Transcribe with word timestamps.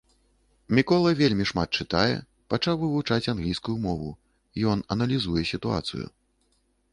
Мікола 0.77 1.09
вельмі 1.19 1.45
шмат 1.51 1.69
чытае, 1.83 2.15
пачаў 2.53 2.79
вывучаць 2.85 3.29
англійскую 3.35 3.77
мову, 3.85 4.09
ён 4.73 4.79
аналізуе 4.97 5.43
сітуацыю. 5.53 6.05